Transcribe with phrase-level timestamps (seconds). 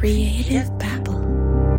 [0.00, 1.76] Creative Babble.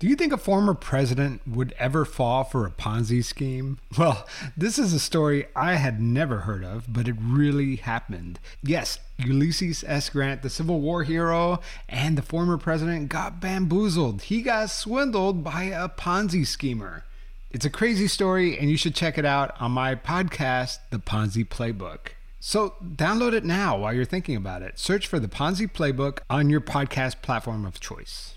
[0.00, 3.78] Do you think a former president would ever fall for a Ponzi scheme?
[3.96, 4.26] Well,
[4.56, 8.40] this is a story I had never heard of, but it really happened.
[8.60, 10.08] Yes, Ulysses S.
[10.08, 14.22] Grant, the Civil War hero and the former president, got bamboozled.
[14.22, 17.04] He got swindled by a Ponzi schemer.
[17.52, 21.46] It's a crazy story, and you should check it out on my podcast, The Ponzi
[21.46, 22.14] Playbook.
[22.46, 24.78] So download it now while you're thinking about it.
[24.78, 28.34] Search for The Ponzi Playbook on your podcast platform of choice.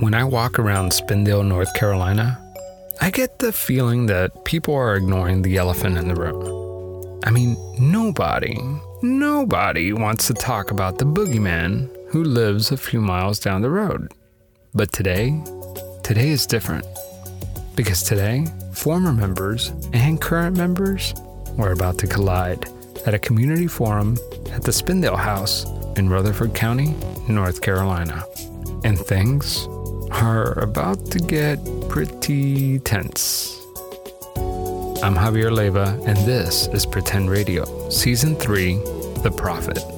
[0.00, 2.42] When I walk around Spindale, North Carolina,
[3.00, 7.20] I get the feeling that people are ignoring the elephant in the room.
[7.22, 8.58] I mean, nobody,
[9.00, 14.12] nobody wants to talk about the boogeyman who lives a few miles down the road.
[14.74, 15.40] But today,
[16.02, 16.84] today is different.
[17.76, 21.12] Because today, former members and current members
[21.58, 22.64] are about to collide
[23.06, 24.16] at a community forum
[24.50, 25.66] at the Spindale House
[25.98, 26.94] in Rutherford County,
[27.28, 28.24] North Carolina.
[28.82, 29.66] And things
[30.10, 31.58] are about to get
[31.90, 33.60] pretty tense.
[35.02, 38.76] I'm Javier Leiva, and this is Pretend Radio, Season 3
[39.22, 39.95] The Prophet.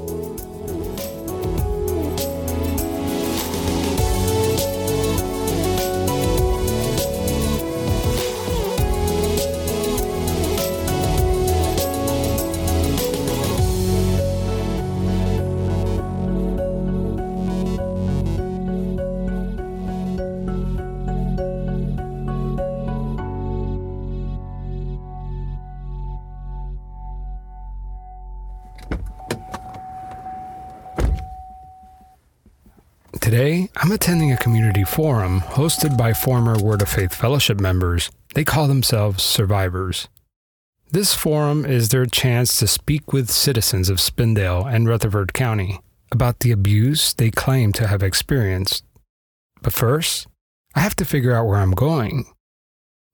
[33.38, 38.10] Today, I'm attending a community forum hosted by former Word of Faith Fellowship members.
[38.34, 40.08] They call themselves Survivors.
[40.90, 45.78] This forum is their chance to speak with citizens of Spindale and Rutherford County
[46.10, 48.82] about the abuse they claim to have experienced.
[49.62, 50.26] But first,
[50.74, 52.24] I have to figure out where I'm going.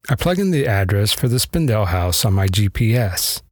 [0.09, 3.43] I plug in the address for the Spindale House on my GPS.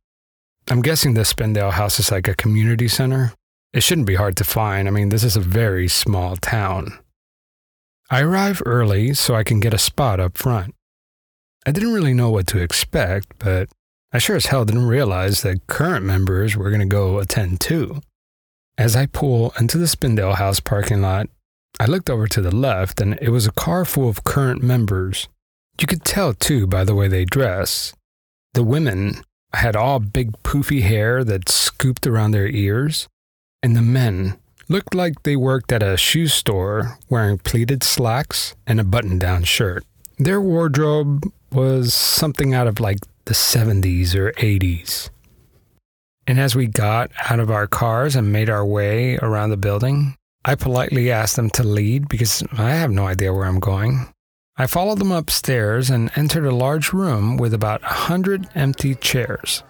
[0.70, 3.34] I'm guessing the Spindale House is like a community center.
[3.72, 4.86] It shouldn't be hard to find.
[4.86, 6.98] I mean, this is a very small town.
[8.10, 10.74] I arrive early so I can get a spot up front.
[11.64, 13.70] I didn't really know what to expect, but
[14.12, 18.02] I sure as hell didn't realize that current members were going to go attend too.
[18.76, 21.28] As I pull into the Spindale House parking lot,
[21.80, 25.28] I looked over to the left and it was a car full of current members.
[25.80, 27.94] You could tell too by the way they dress.
[28.52, 29.22] The women
[29.54, 33.08] had all big poofy hair that scooped around their ears,
[33.62, 38.80] and the men looked like they worked at a shoe store wearing pleated slacks and
[38.80, 39.84] a button down shirt.
[40.18, 45.10] Their wardrobe was something out of like the 70s or 80s.
[46.26, 50.16] And as we got out of our cars and made our way around the building,
[50.44, 54.12] I politely asked them to lead because I have no idea where I'm going.
[54.56, 59.62] I followed them upstairs and entered a large room with about a hundred empty chairs.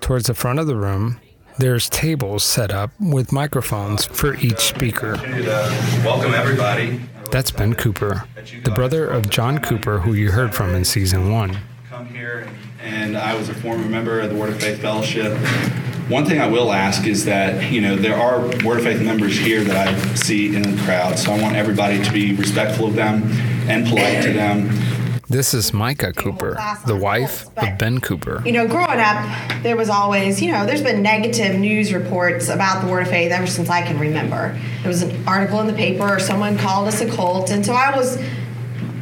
[0.00, 1.20] Towards the front of the room,
[1.58, 5.14] there's tables set up with microphones for each speaker.
[6.04, 7.00] welcome everybody.
[7.30, 8.24] That's Ben Cooper,
[8.64, 11.58] the brother of John Cooper, who you heard from in season one.
[11.90, 12.48] Come here,
[12.80, 15.36] and I was a former member of the Word of Faith Fellowship.
[16.08, 19.36] One thing I will ask is that you know there are Word of Faith members
[19.36, 22.94] here that I see in the crowd, so I want everybody to be respectful of
[22.94, 23.24] them
[23.68, 24.70] and polite to them.
[25.30, 28.42] This is Micah Cooper, the wife of Ben Cooper.
[28.46, 32.82] You know, growing up, there was always, you know, there's been negative news reports about
[32.82, 34.58] the Word of Faith ever since I can remember.
[34.80, 37.74] There was an article in the paper, or someone called us a cult, and so
[37.74, 38.18] I was,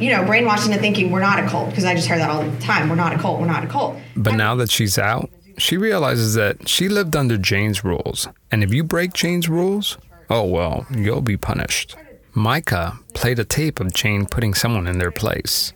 [0.01, 2.43] you know, brainwashed into thinking we're not a cult because I just heard that all
[2.43, 2.89] the time.
[2.89, 3.39] We're not a cult.
[3.39, 3.95] We're not a cult.
[4.17, 8.73] But now that she's out, she realizes that she lived under Jane's rules, and if
[8.73, 9.97] you break Jane's rules,
[10.29, 11.95] oh well, you'll be punished.
[12.33, 15.71] Micah played a tape of Jane putting someone in their place.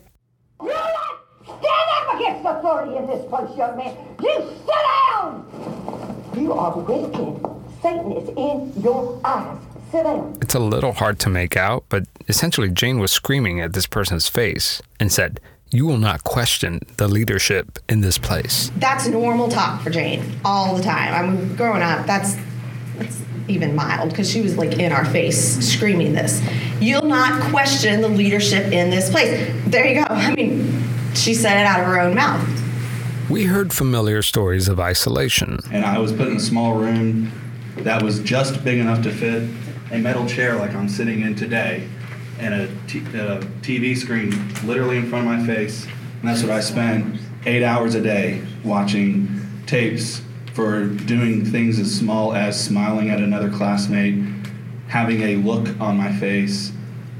[2.42, 3.96] You stand up against authority in this place, young man.
[4.20, 4.74] You sit
[5.12, 6.32] down.
[6.36, 7.46] You are wicked.
[7.82, 9.58] Satan is in your eyes.
[9.90, 10.36] Sit down.
[10.40, 14.28] It's a little hard to make out, but essentially Jane was screaming at this person's
[14.28, 15.40] face and said,
[15.70, 18.72] You will not question the leadership in this place.
[18.76, 21.14] That's normal talk for Jane all the time.
[21.14, 22.36] I mean, growing up, that's
[22.96, 26.42] that's even mild because she was like in our face screaming this.
[26.80, 29.48] You'll not question the leadership in this place.
[29.66, 30.06] There you go.
[30.08, 30.84] I mean,
[31.14, 32.48] she said it out of her own mouth.
[33.30, 35.60] We heard familiar stories of isolation.
[35.70, 37.32] And I was put in a small room
[37.78, 39.48] that was just big enough to fit
[39.90, 41.88] a metal chair like I'm sitting in today,
[42.38, 44.30] and a, t- a TV screen
[44.64, 45.86] literally in front of my face.
[46.20, 49.28] And that's what I spent eight hours a day watching
[49.66, 50.22] tapes
[50.54, 54.22] for doing things as small as smiling at another classmate,
[54.88, 56.72] having a look on my face,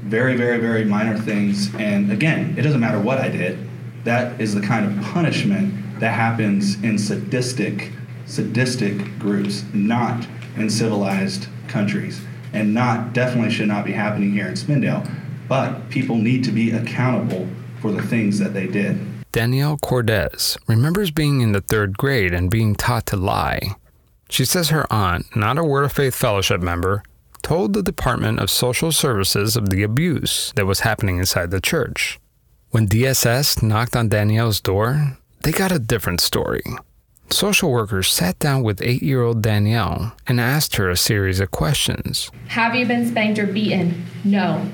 [0.03, 1.73] very, very, very minor things.
[1.75, 3.57] And again, it doesn't matter what I did.
[4.03, 7.91] That is the kind of punishment that happens in sadistic,
[8.25, 10.27] sadistic groups, not
[10.57, 12.21] in civilized countries,
[12.51, 15.09] and not definitely should not be happening here in Spindale.
[15.47, 17.47] But people need to be accountable
[17.81, 18.99] for the things that they did.
[19.31, 23.75] Danielle Cordes remembers being in the third grade and being taught to lie.
[24.29, 27.03] She says her aunt, not a Word of Faith Fellowship member,
[27.41, 32.19] told the Department of Social Services of the abuse that was happening inside the church.
[32.73, 36.63] When DSS knocked on Danielle's door, they got a different story.
[37.29, 41.51] Social workers sat down with eight year old Danielle and asked her a series of
[41.51, 42.31] questions.
[42.47, 44.03] Have you been spanked or beaten?
[44.23, 44.67] No.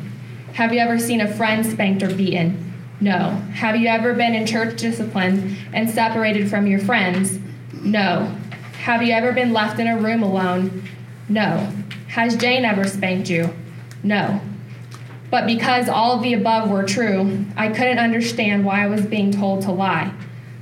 [0.53, 2.73] Have you ever seen a friend spanked or beaten?
[3.01, 3.31] No.
[3.55, 7.37] Have you ever been in church discipline and separated from your friends?
[7.81, 8.33] No.
[8.77, 10.87] Have you ever been left in a room alone?
[11.27, 11.69] No.
[12.07, 13.53] Has Jane ever spanked you?
[14.03, 14.39] No.
[15.29, 19.31] But because all of the above were true, I couldn't understand why I was being
[19.31, 20.11] told to lie.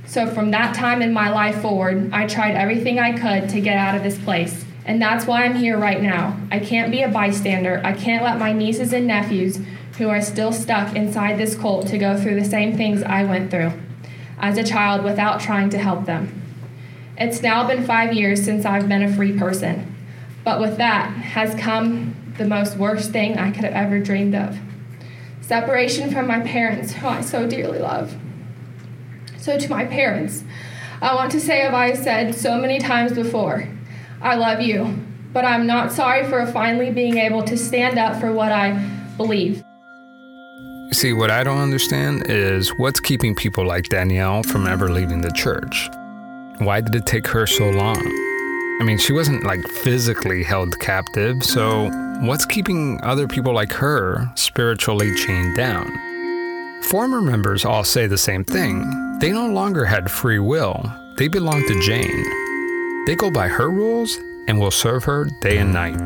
[0.06, 3.76] So from that time in my life forward, I tried everything I could to get
[3.76, 4.64] out of this place.
[4.84, 6.38] And that's why I'm here right now.
[6.50, 7.80] I can't be a bystander.
[7.84, 9.58] I can't let my nieces and nephews,
[9.98, 13.50] who are still stuck inside this cult, to go through the same things I went
[13.50, 13.72] through
[14.38, 16.42] as a child without trying to help them.
[17.18, 19.94] It's now been five years since I've been a free person.
[20.44, 24.58] But with that has come the most worst thing I could have ever dreamed of
[25.48, 28.14] separation from my parents, who I so dearly love.
[29.38, 30.44] So, to my parents,
[31.00, 33.66] I want to say, as I said so many times before,
[34.20, 34.94] I love you,
[35.32, 38.72] but I'm not sorry for finally being able to stand up for what I
[39.16, 39.62] believe.
[40.92, 45.32] See, what I don't understand is what's keeping people like Danielle from ever leaving the
[45.32, 45.88] church.
[46.58, 47.96] Why did it take her so long?
[48.80, 54.30] I mean, she wasn't like physically held captive, so what's keeping other people like her
[54.34, 55.92] spiritually chained down?
[56.84, 59.18] Former members all say the same thing.
[59.20, 63.04] They no longer had free will, they belong to Jane.
[63.06, 64.16] They go by her rules
[64.46, 65.98] and will serve her day and night.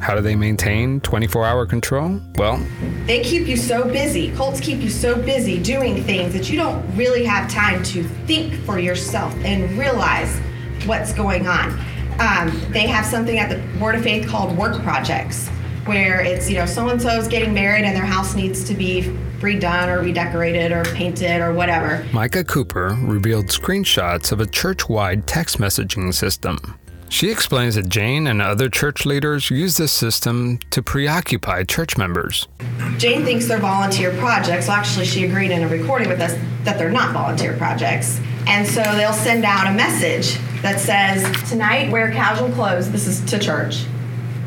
[0.00, 2.20] How do they maintain 24 hour control?
[2.36, 2.60] Well,
[3.06, 4.32] They keep you so busy.
[4.34, 8.54] Cults keep you so busy doing things that you don't really have time to think
[8.64, 10.38] for yourself and realize
[10.86, 11.78] what's going on.
[12.20, 15.48] Um, they have something at the Word of Faith called work projects,
[15.86, 18.74] where it's, you know, so and so is getting married and their house needs to
[18.74, 19.02] be
[19.40, 22.06] redone or redecorated or painted or whatever.
[22.12, 26.78] Micah Cooper revealed screenshots of a church wide text messaging system.
[27.08, 32.48] She explains that Jane and other church leaders use this system to preoccupy church members.
[32.96, 34.66] Jane thinks they're volunteer projects.
[34.66, 36.32] Well, actually, she agreed in a recording with us
[36.64, 38.18] that they're not volunteer projects.
[38.46, 42.90] And so they'll send out a message that says, Tonight, wear casual clothes.
[42.90, 43.84] This is to church.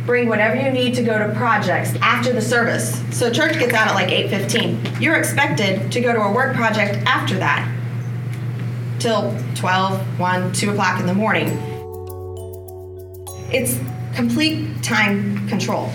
[0.06, 3.02] Bring whatever you need to go to projects after the service.
[3.12, 5.02] So church gets out at like 8:15.
[5.02, 7.72] You're expected to go to a work project after that
[9.00, 11.48] till 12, 1, 2 o'clock in the morning.
[13.52, 13.80] It's
[14.16, 15.92] complete time control.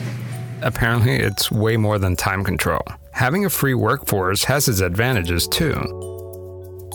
[0.62, 2.82] Apparently, it's way more than time control.
[3.12, 6.09] Having a free workforce has its advantages too.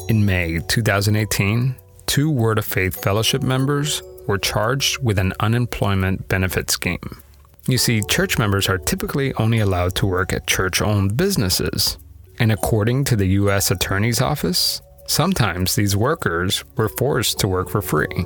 [0.07, 1.75] In May 2018,
[2.05, 7.23] two Word of Faith Fellowship members were charged with an unemployment benefit scheme.
[7.67, 11.97] You see, church members are typically only allowed to work at church owned businesses.
[12.37, 13.71] And according to the U.S.
[13.71, 18.25] Attorney's Office, sometimes these workers were forced to work for free.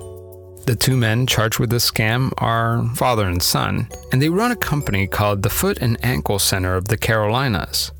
[0.65, 4.57] The two men charged with this scam are father and son, and they run a
[4.57, 7.93] company called the Foot and Ankle Center of the Carolinas.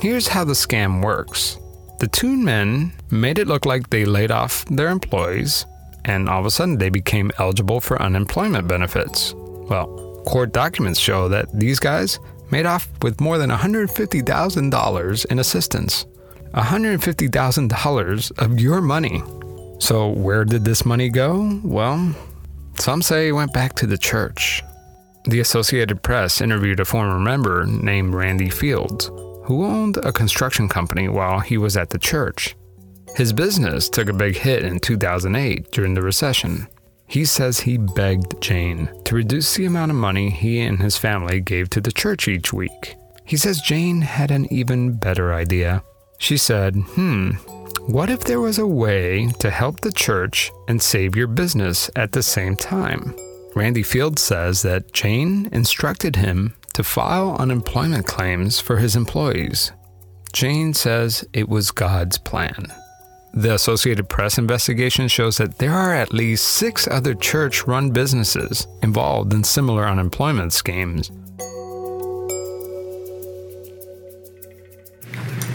[0.00, 1.58] Here's how the scam works
[1.98, 5.66] the two men made it look like they laid off their employees,
[6.04, 9.34] and all of a sudden they became eligible for unemployment benefits.
[9.34, 12.18] Well, court documents show that these guys
[12.50, 16.06] made off with more than $150,000 in assistance.
[16.54, 19.22] $150,000 of your money.
[19.78, 21.60] So, where did this money go?
[21.62, 22.14] Well,
[22.76, 24.62] some say it went back to the church.
[25.24, 29.10] The Associated Press interviewed a former member named Randy Fields,
[29.46, 32.56] who owned a construction company while he was at the church.
[33.16, 36.66] His business took a big hit in 2008 during the recession.
[37.06, 41.40] He says he begged Jane to reduce the amount of money he and his family
[41.40, 42.96] gave to the church each week.
[43.24, 45.82] He says Jane had an even better idea.
[46.18, 47.30] She said, Hmm,
[47.86, 52.12] what if there was a way to help the church and save your business at
[52.12, 53.14] the same time?
[53.54, 59.72] Randy Field says that Jane instructed him to file unemployment claims for his employees.
[60.34, 62.66] Jane says it was God's plan.
[63.32, 68.66] The Associated Press investigation shows that there are at least six other church run businesses
[68.82, 71.10] involved in similar unemployment schemes.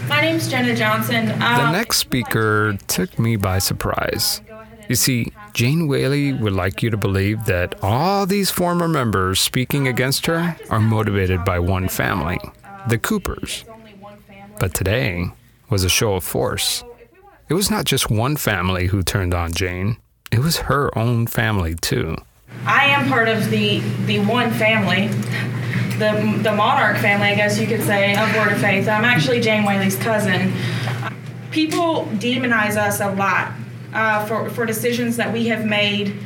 [0.08, 1.26] My name's Jenna Johnson.
[1.26, 4.40] The Um, next speaker took me by surprise.
[4.88, 9.86] You see, Jane Whaley would like you to believe that all these former members speaking
[9.86, 12.38] against her are motivated by one family,
[12.88, 13.64] the Coopers.
[14.58, 15.26] But today
[15.68, 16.82] was a show of force.
[17.50, 19.98] It was not just one family who turned on Jane,
[20.30, 22.16] it was her own family too.
[22.64, 25.08] I am part of the the one family,
[25.98, 28.88] the the monarch family, I guess you could say, of Word of Faith.
[28.88, 30.52] I'm actually Jane Whaley's cousin.
[31.50, 33.52] People demonize us a lot
[33.92, 36.18] uh, for for decisions that we have made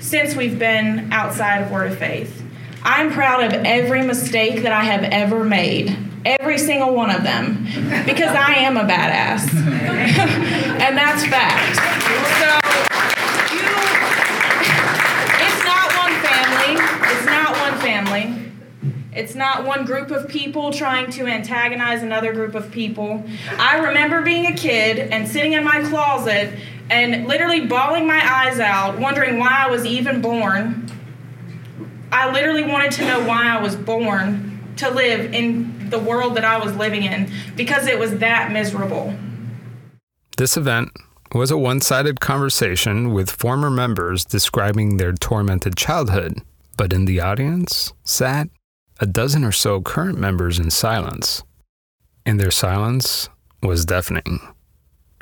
[0.00, 2.42] since we've been outside of Word of Faith.
[2.82, 7.64] I'm proud of every mistake that I have ever made, every single one of them,
[8.04, 9.48] because I am a badass,
[10.84, 11.76] and that's fact.
[12.40, 12.50] So
[13.54, 13.64] you
[15.40, 16.76] it's not one family.
[17.10, 18.44] It's not one family.
[19.16, 23.22] It's not one group of people trying to antagonize another group of people.
[23.58, 26.52] I remember being a kid and sitting in my closet
[26.90, 30.90] and literally bawling my eyes out, wondering why I was even born.
[32.12, 36.44] I literally wanted to know why I was born to live in the world that
[36.44, 39.14] I was living in because it was that miserable.
[40.36, 40.90] This event
[41.32, 46.40] was a one sided conversation with former members describing their tormented childhood,
[46.76, 48.48] but in the audience sat
[49.00, 51.42] a dozen or so current members in silence.
[52.24, 53.28] And their silence
[53.62, 54.40] was deafening.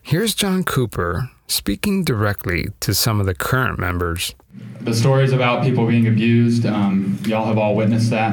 [0.02, 4.34] Here's John Cooper speaking directly to some of the current members.
[4.80, 8.32] the stories about people being abused, um, y'all have all witnessed that.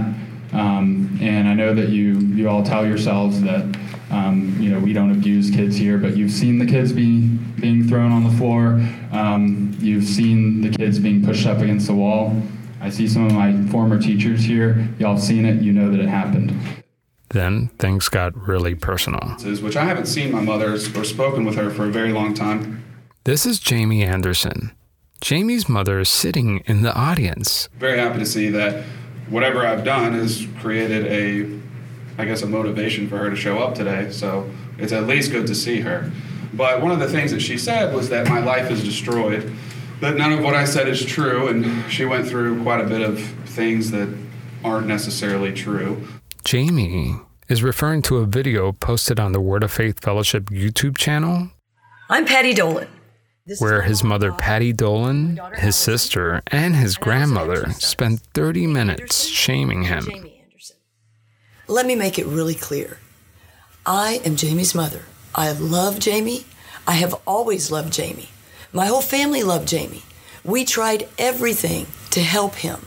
[0.52, 3.78] Um, and I know that you, you all tell yourselves that,
[4.10, 7.88] um, you know, we don't abuse kids here, but you've seen the kids being, being
[7.88, 8.82] thrown on the floor.
[9.12, 12.42] Um, you've seen the kids being pushed up against the wall.
[12.82, 14.88] I see some of my former teachers here.
[14.98, 15.62] Y'all have seen it.
[15.62, 16.52] You know that it happened.
[17.30, 19.36] Then things got really personal.
[19.62, 22.84] Which I haven't seen my mother or spoken with her for a very long time.
[23.26, 24.72] This is Jamey Anderson.
[25.22, 27.68] Jamey's mother is sitting in the audience.
[27.78, 28.86] Very happy to see that
[29.28, 31.60] whatever I've done has created a,
[32.18, 34.10] I guess, a motivation for her to show up today.
[34.12, 36.10] So it's at least good to see her.
[36.54, 39.54] But one of the things that she said was that my life is destroyed,
[40.00, 43.02] that none of what I said is true, and she went through quite a bit
[43.02, 44.08] of things that
[44.64, 46.08] aren't necessarily true.
[46.46, 51.50] Jamey is referring to a video posted on the Word of Faith Fellowship YouTube channel
[52.12, 52.88] I'm Patty Dolan.
[53.58, 60.08] Where his mother Patty Dolan, his sister, and his grandmother spent 30 minutes shaming him.
[61.68, 63.00] Let me make it really clear.
[63.86, 65.04] I am Jamey's mother.
[65.34, 66.46] I love Jamey.
[66.88, 68.28] I have always loved Jamey.
[68.72, 70.04] My whole family loved Jamey.
[70.44, 72.86] We tried everything to help him.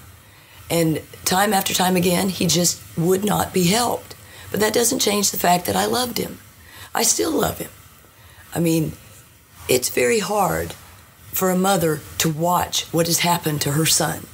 [0.71, 4.15] And time after time again, he just would not be helped.
[4.51, 6.39] But that doesn't change the fact that I loved him.
[6.95, 7.71] I still love him.
[8.55, 8.93] I mean,
[9.69, 10.73] it's very hard
[11.33, 14.27] for a mother to watch what has happened to her son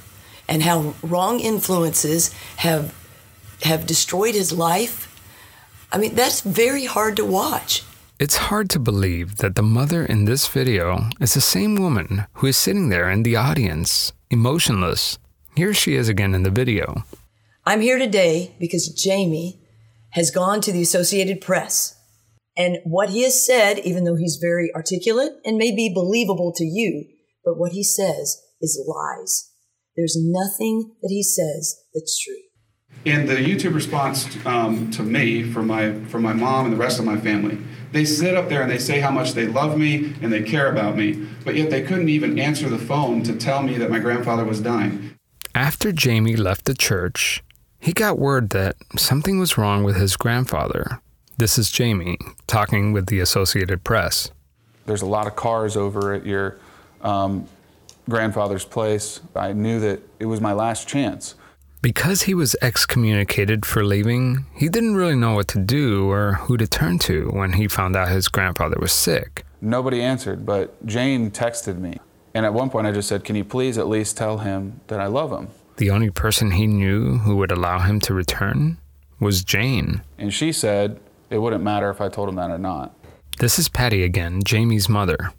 [0.47, 2.93] and how wrong influences have
[3.63, 5.05] have destroyed his life.
[5.91, 7.83] I mean, that's very hard to watch.
[8.19, 12.47] It's hard to believe that the mother in this video is the same woman who
[12.47, 15.19] is sitting there in the audience, emotionless.
[15.55, 17.03] Here she is again in the video.
[17.65, 19.57] I'm here today because Jamey
[20.11, 21.98] has gone to the Associated Press.
[22.59, 26.65] And what he has said, even though he's very articulate and may be believable to
[26.65, 27.05] you,
[27.45, 29.49] but what he says is lies.
[29.95, 32.35] There's nothing that he says that's true.
[33.05, 36.99] In the YouTube response um, to me from my from my mom and the rest
[36.99, 37.57] of my family,
[37.93, 40.69] they sit up there and they say how much they love me and they care
[40.69, 43.99] about me, but yet they couldn't even answer the phone to tell me that my
[43.99, 45.15] grandfather was dying.
[45.55, 47.41] After Jamey left the church,
[47.79, 51.01] he got word that something was wrong with his grandfather.
[51.39, 52.17] This is Jamey
[52.47, 54.29] talking with the Associated Press.
[54.85, 56.57] There's a lot of cars over at your
[56.99, 57.47] um,
[58.09, 59.21] grandfather's place.
[59.33, 61.35] I knew that it was my last chance.
[61.81, 66.57] Because he was excommunicated for leaving, he didn't really know what to do or who
[66.57, 69.45] to turn to when he found out his grandfather was sick.
[69.61, 71.99] Nobody answered, but Jane texted me.
[72.33, 74.99] And at one point, I just said, Can you please at least tell him that
[74.99, 75.47] I love him?
[75.77, 78.77] The only person he knew who would allow him to return
[79.21, 80.01] was Jane.
[80.17, 82.95] And she said it wouldn't matter if I told him that or not.
[83.39, 85.31] This is Patty again, Jamey's mother.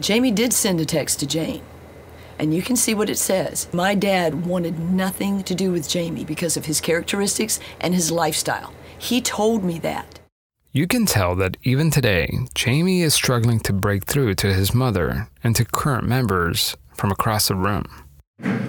[0.00, 1.62] Jamey did send a text to Jane.
[2.38, 3.68] And you can see what it says.
[3.72, 8.72] My dad wanted nothing to do with Jamey because of his characteristics and his lifestyle.
[8.98, 10.20] He told me that.
[10.72, 15.28] You can tell that even today, Jamey is struggling to break through to his mother
[15.44, 17.84] and to current members from across the room.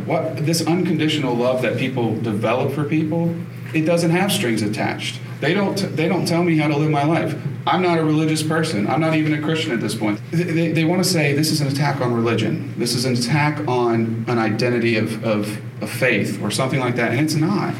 [0.05, 3.35] What this unconditional love that people develop for people,
[3.73, 5.19] it doesn't have strings attached.
[5.41, 5.75] They don't.
[5.75, 7.35] They don't tell me how to live my life.
[7.65, 8.87] I'm not a religious person.
[8.87, 10.21] I'm not even a Christian at this point.
[10.29, 12.75] They, they, they want to say this is an attack on religion.
[12.77, 17.11] This is an attack on an identity of, of, of faith or something like that,
[17.11, 17.73] and it's not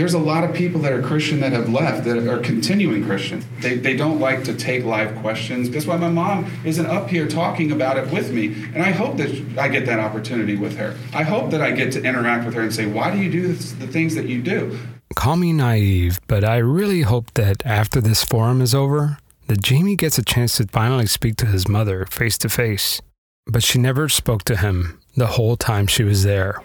[0.00, 3.44] there's a lot of people that are Christian that have left that are continuing Christian.
[3.58, 5.68] They, they don't like to take live questions.
[5.68, 8.46] That's why my mom isn't up here talking about it with me.
[8.72, 10.96] And I hope that I get that opportunity with her.
[11.12, 13.48] I hope that I get to interact with her and say, why do you do
[13.48, 14.78] this, the things that you do?
[15.16, 19.98] Call me naive, but I really hope that after this forum is over, that Jamey
[19.98, 23.02] gets a chance to finally speak to his mother face to face.
[23.46, 26.62] But she never spoke to him the whole time she was there.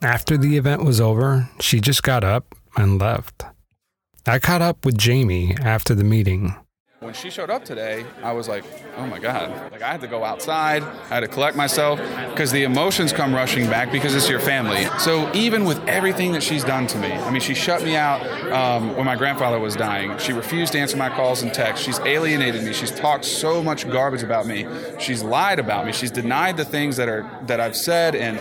[0.00, 3.44] After the event was over, she just got up and left.
[4.26, 6.54] I caught up with Jamey after the meeting.
[7.00, 8.62] When she showed up today, I was like,
[8.96, 9.50] oh my God.
[9.72, 11.98] Like, I had to go outside, I had to collect myself,
[12.30, 14.84] because the emotions come rushing back because it's your family.
[15.00, 18.24] So, even with everything that she's done to me, I mean, she shut me out
[18.52, 20.16] um, when my grandfather was dying.
[20.18, 21.84] She refused to answer my calls and texts.
[21.84, 22.72] She's alienated me.
[22.72, 24.64] She's talked so much garbage about me.
[25.00, 25.90] She's lied about me.
[25.90, 28.14] She's denied the things that, are, that I've said.
[28.14, 28.38] And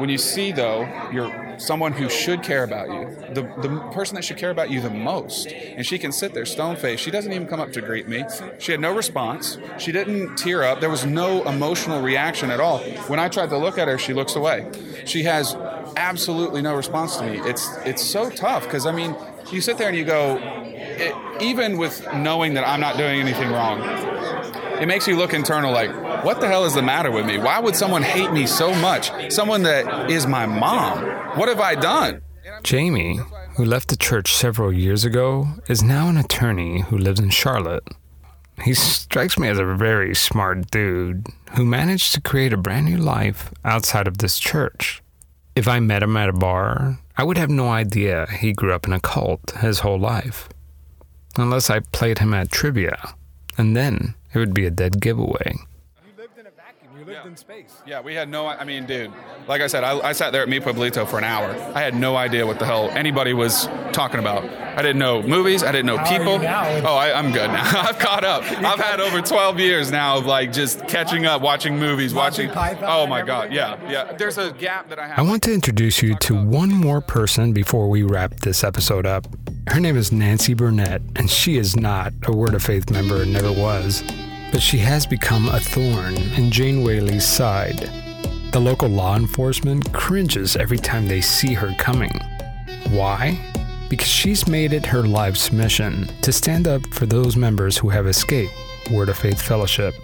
[0.00, 4.24] when you see, though, your someone who should care about you, the, the person that
[4.24, 5.48] should care about you the most.
[5.48, 7.02] And she can sit there stone faced.
[7.02, 8.24] She doesn't even come up to greet me.
[8.58, 9.58] She had no response.
[9.78, 10.80] She didn't tear up.
[10.80, 12.78] There was no emotional reaction at all.
[13.08, 14.70] When I tried to look at her, she looks away.
[15.04, 15.54] She has
[15.96, 17.40] absolutely no response to me.
[17.40, 19.16] It's it's so tough because I mean,
[19.50, 23.50] you sit there and you go, it, even with knowing that I'm not doing anything
[23.50, 23.80] wrong,
[24.80, 25.90] it makes you look internal like,
[26.24, 27.38] what the hell is the matter with me?
[27.38, 29.10] Why would someone hate me so much?
[29.32, 31.04] Someone that is my mom.
[31.38, 32.22] What have I done?
[32.62, 33.18] Jamey,
[33.56, 37.86] who left the church several years ago, is now an attorney who lives in Charlotte.
[38.62, 42.98] He strikes me as a very smart dude who managed to create a brand new
[42.98, 45.02] life outside of this church.
[45.56, 48.86] If I met him at a bar, I would have no idea he grew up
[48.86, 50.48] in a cult his whole life.
[51.36, 53.14] Unless I played him at trivia,
[53.56, 55.54] and then it would be a dead giveaway
[57.10, 57.30] lived yeah.
[57.30, 57.76] in space.
[57.86, 58.46] Yeah, we had no.
[58.46, 59.12] I mean, dude,
[59.46, 61.50] like I said, I, I, sat there at Mi Pueblito for an hour.
[61.74, 64.44] I had no idea what the hell anybody was talking about.
[64.44, 65.62] I didn't know movies.
[65.62, 66.34] I didn't know How people.
[66.34, 67.62] Oh, I, am good now.
[67.88, 68.42] I've caught up.
[68.44, 72.50] I've had over 12 years now of like just catching up, watching movies, watching.
[72.50, 74.12] Oh my God, yeah, yeah.
[74.12, 75.18] There's a gap that I have.
[75.18, 79.26] I want to introduce you to one more person before we wrap this episode up.
[79.68, 83.32] Her name is Nancy Burnett, and she is not a Word of Faith member and
[83.32, 84.02] never was
[84.50, 87.90] but she has become a thorn in Jane Whaley's side.
[88.52, 92.12] The local law enforcement cringes every time they see her coming.
[92.90, 93.38] Why?
[93.88, 98.06] Because she's made it her life's mission to stand up for those members who have
[98.06, 98.52] escaped
[98.90, 99.94] Word of Faith Fellowship.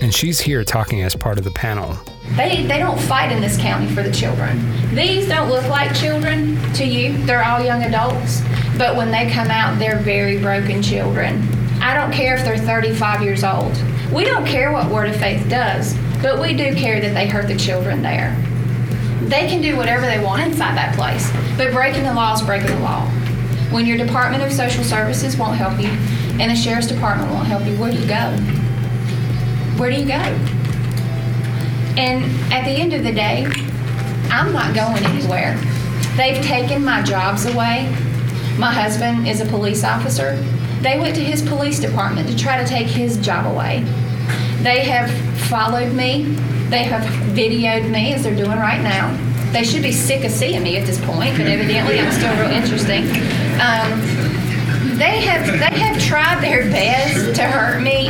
[0.00, 1.96] And she's here talking as part of the panel.
[2.36, 4.58] They, they don't fight in this county for the children.
[4.94, 8.42] These don't look like children to you, they're all young adults.
[8.78, 11.61] But when they come out, they're very broken children.
[11.82, 13.76] I don't care if they're 35 years old.
[14.12, 17.48] We don't care what Word of Faith does, but we do care that they hurt
[17.48, 18.36] the children there.
[19.22, 22.68] They can do whatever they want inside that place, but breaking the law is breaking
[22.68, 23.04] the law.
[23.72, 25.88] When your Department of Social Services won't help you
[26.40, 28.30] and the Sheriff's Department won't help you, where do you go?
[29.76, 30.22] Where do you go?
[31.98, 33.44] And at the end of the day,
[34.30, 35.56] I'm not going anywhere.
[36.16, 37.88] They've taken my jobs away.
[38.56, 40.38] My husband is a police officer.
[40.82, 43.84] They went to his police department to try to take his job away.
[44.62, 45.10] They have
[45.48, 46.24] followed me.
[46.70, 47.02] They have
[47.36, 49.16] videoed me as they're doing right now.
[49.52, 52.50] They should be sick of seeing me at this point, but evidently I'm still real
[52.50, 53.04] interesting.
[53.60, 54.00] Um,
[54.98, 58.06] they have they have tried their best to hurt me.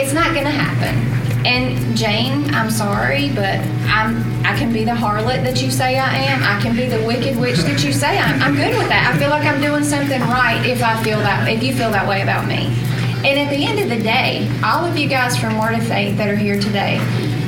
[0.00, 1.46] It's not going to happen.
[1.46, 6.14] And Jane, I'm sorry, but I'm I can be the harlot that you say I
[6.16, 6.42] am.
[6.42, 8.42] I can be the wicked witch that you say I am.
[8.42, 9.12] I'm good with that.
[9.14, 12.06] I feel like I'm doing something right if I feel that if you feel that
[12.06, 12.66] way about me.
[13.26, 16.18] And at the end of the day, all of you guys from Word of Faith
[16.18, 16.98] that are here today,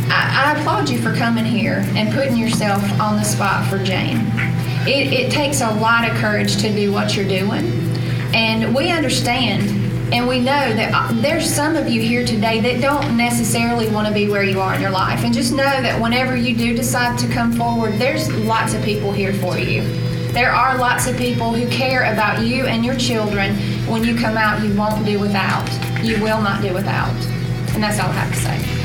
[0.08, 4.26] I, I applaud you for coming here and putting yourself on the spot for Jane.
[4.88, 7.66] It, it takes a lot of courage to do what you're doing,
[8.34, 12.80] and we understand and we know that uh, there's some of you here today that
[12.80, 15.24] don't necessarily want to be where you are in your life.
[15.24, 19.10] And just know that whenever you do decide to come forward, there's lots of people
[19.10, 19.82] here for you.
[20.32, 23.56] There are lots of people who care about you and your children.
[23.88, 25.68] When you come out, you won't do without.
[26.04, 27.14] You will not do without.
[27.74, 28.76] And that's all I have to say.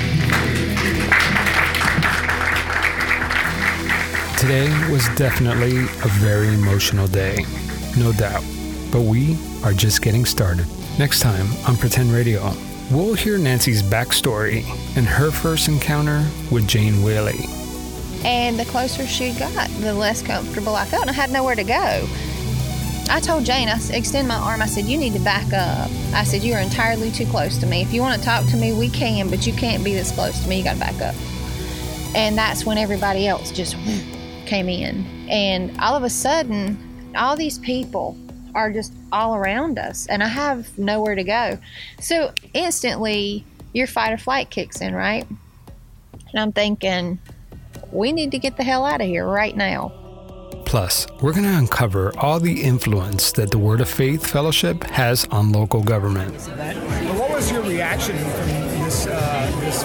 [4.40, 7.46] Today was definitely a very emotional day,
[7.96, 8.44] no doubt.
[8.92, 10.66] But we are just getting started.
[11.00, 12.52] Next time on Pretend Radio,
[12.92, 14.66] we'll hear Nancy's backstory
[14.98, 17.46] and her first encounter with Jane Whaley.
[18.24, 22.08] And the closer she got, the less comfortable I felt, I had nowhere to go.
[23.10, 24.62] I told Jane, I extend my arm.
[24.62, 25.90] I said, you need to back up.
[26.14, 27.82] I said, you are entirely too close to me.
[27.82, 30.40] If you want to talk to me, we can, but you can't be this close
[30.42, 30.60] to me.
[30.60, 31.16] You got to back up.
[32.16, 33.76] And that's when everybody else just
[34.46, 35.06] came in.
[35.30, 36.78] And all of a sudden,
[37.16, 38.18] all these people
[38.56, 41.58] are just all around us, and I have nowhere to go.
[42.00, 45.28] So instantly, your fight or flight kicks in, right?
[45.30, 47.20] And I'm thinking,
[47.92, 49.94] we need to get the hell out of here right now.
[50.66, 55.26] Plus, we're going to uncover all the influence that the Word of Faith Fellowship has
[55.26, 56.34] on local government.
[57.18, 59.84] What was your reaction from this, uh, this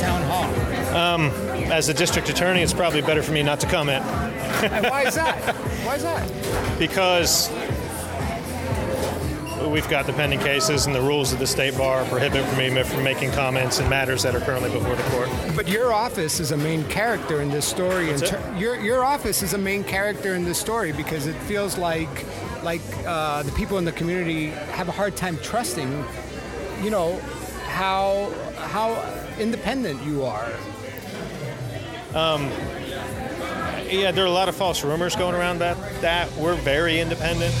[0.00, 0.96] town hall?
[0.96, 1.26] Um,
[1.70, 4.04] as a district attorney, it's probably better for me not to comment.
[4.62, 5.54] And why is that?
[5.84, 6.78] Why is that?
[6.78, 7.50] because
[9.68, 13.02] we've got the pending cases and the rules of the state bar prohibit me from
[13.02, 15.28] making comments in matters that are currently before the court.
[15.54, 18.06] But your office is a main character in this story.
[18.06, 21.78] That's ter- your your office is a main character in this story because it feels
[21.78, 22.24] like
[22.62, 26.04] like uh, the people in the community have a hard time trusting,
[26.82, 27.18] you know,
[27.66, 28.94] how how
[29.38, 30.52] independent you are.
[32.14, 32.50] Um,
[33.90, 37.54] yeah, there are a lot of false rumors going around that that we're very independent.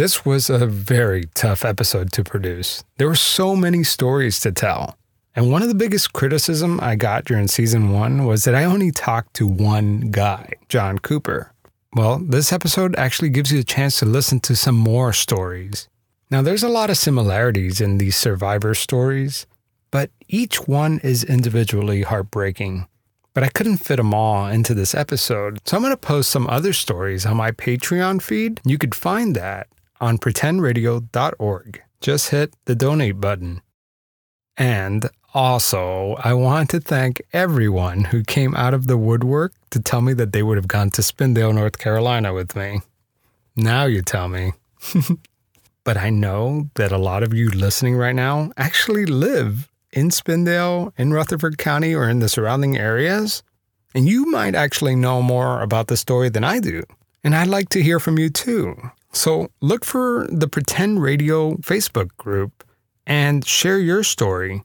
[0.00, 2.82] This was a very tough episode to produce.
[2.96, 4.96] There were so many stories to tell.
[5.36, 8.92] And one of the biggest criticism I got during season one was that I only
[8.92, 11.52] talked to one guy, John Cooper.
[11.92, 15.86] Well, this episode actually gives you a chance to listen to some more stories.
[16.30, 19.46] Now, there's a lot of similarities in these survivor stories,
[19.90, 22.86] but each one is individually heartbreaking.
[23.34, 26.46] But I couldn't fit them all into this episode, so I'm going to post some
[26.46, 28.62] other stories on my Patreon feed.
[28.64, 29.68] You could find that
[30.00, 31.82] on pretendradio.org.
[32.00, 33.62] Just hit the donate button.
[34.56, 40.00] And also, I want to thank everyone who came out of the woodwork to tell
[40.00, 42.80] me that they would have gone to Spindale, North Carolina with me.
[43.54, 44.52] Now you tell me.
[45.84, 50.92] but I know that a lot of you listening right now actually live in Spindale,
[50.96, 53.42] in Rutherford County, or in the surrounding areas.
[53.94, 56.82] And you might actually know more about the story than I do.
[57.22, 58.76] And I'd like to hear from you too.
[59.12, 62.64] So look for the Pretend Radio Facebook group
[63.06, 64.62] and share your story.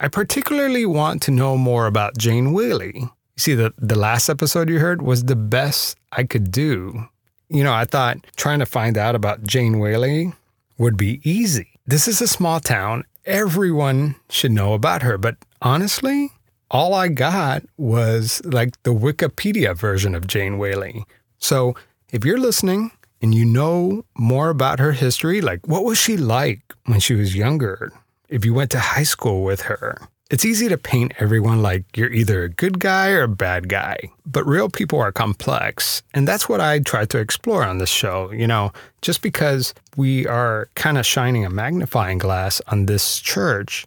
[0.00, 2.92] I particularly want to know more about Jane Whaley.
[2.96, 7.08] You see, the, the last episode you heard was the best I could do.
[7.48, 10.32] You know, I thought trying to find out about Jane Whaley
[10.78, 11.68] would be easy.
[11.86, 13.04] This is a small town.
[13.26, 15.18] Everyone should know about her.
[15.18, 16.30] But honestly,
[16.70, 21.04] all I got was like the Wikipedia version of Jane Whaley.
[21.38, 21.74] So
[22.10, 22.90] if you're listening
[23.24, 27.34] and you know more about her history, like what was she like when she was
[27.34, 27.90] younger?
[28.28, 29.96] If you went to high school with her,
[30.28, 33.96] it's easy to paint everyone like you're either a good guy or a bad guy,
[34.26, 36.02] but real people are complex.
[36.12, 38.30] And that's what I try to explore on this show.
[38.30, 43.86] You know, just because we are kind of shining a magnifying glass on this church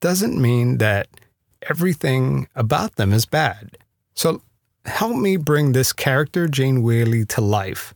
[0.00, 1.06] doesn't mean that
[1.68, 3.76] everything about them is bad.
[4.14, 4.40] So
[4.86, 7.92] help me bring this character, Jane Whaley, to life.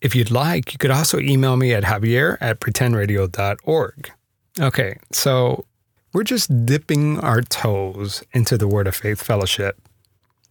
[0.00, 4.10] If you'd like, you could also email me at javier at pretendradio.org.
[4.60, 5.64] Okay, so
[6.12, 9.76] we're just dipping our toes into the Word of Faith Fellowship.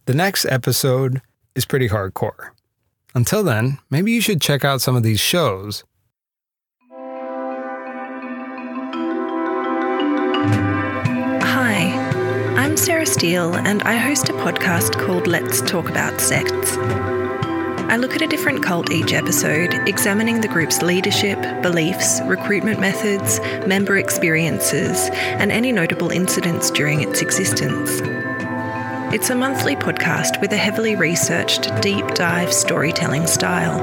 [0.04, 1.22] The next episode
[1.54, 2.50] is pretty hardcore.
[3.14, 5.82] Until then, maybe you should check out some of these shows.
[11.42, 11.90] Hi,
[12.56, 16.76] I'm Sarah Steele, and I host a podcast called Let's Talk About Sects.
[17.88, 23.40] I look at a different cult each episode, examining the group's leadership, beliefs, recruitment methods,
[23.66, 28.02] member experiences, and any notable incidents during its existence.
[29.14, 33.78] It's a monthly podcast with a heavily researched, deep dive storytelling style.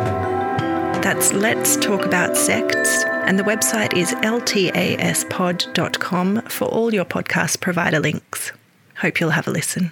[1.02, 4.82] That's Let's Talk About Sects, and the website is ltaspod.com
[6.44, 8.52] for all your podcast provider links.
[8.98, 9.92] Hope you'll have a listen.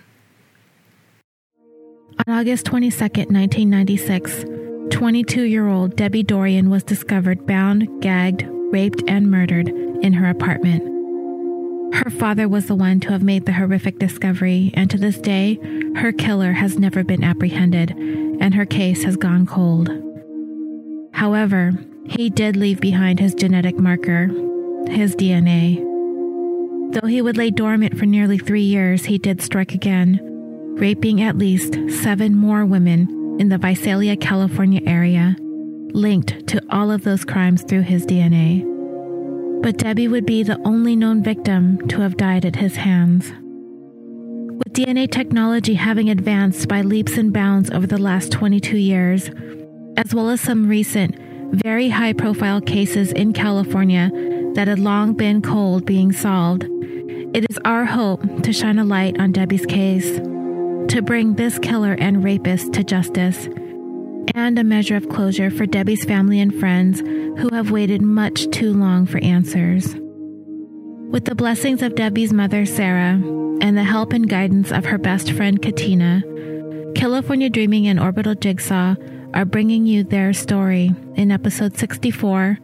[2.20, 4.46] On August 22, 1996,
[4.92, 10.84] 22 year old Debbie Dorian was discovered bound, gagged, raped, and murdered in her apartment.
[11.96, 15.60] Her father was the one to have made the horrific discovery, and to this day,
[15.96, 19.90] her killer has never been apprehended, and her case has gone cold.
[21.14, 21.72] However,
[22.06, 24.28] he did leave behind his genetic marker,
[24.88, 25.78] his DNA.
[26.94, 30.33] Though he would lay dormant for nearly three years, he did strike again,
[30.80, 35.36] raping at least seven more women in the Visalia, California area,
[35.94, 38.64] linked to all of those crimes through his DNA.
[39.62, 43.32] But Debbie would be the only known victim to have died at his hands.
[44.58, 49.30] With DNA technology having advanced by leaps and bounds over the last 22 years,
[49.98, 51.16] as well as some recent,
[51.54, 54.12] very high profile cases in California
[54.56, 56.66] that had long been cold being solved,
[57.34, 60.20] it is our hope to shine a light on Debbie's case,
[60.90, 63.48] to bring this killer and rapist to justice,
[64.36, 68.74] and a measure of closure for Debbie's family and friends who have waited much too
[68.74, 69.96] long for answers.
[71.10, 73.22] With the blessings of Debbie's mother, Sarah,
[73.62, 76.24] and the help and guidance of her best friend, Katina,
[76.96, 78.96] California Dreaming and Orbital Jigsaw
[79.34, 82.60] are bringing you their story in episode 64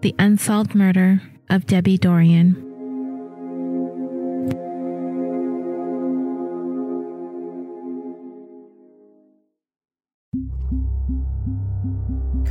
[0.00, 2.67] The Unsolved Murder of Debbie Dorian.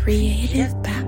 [0.08, 1.07] Creative Babble.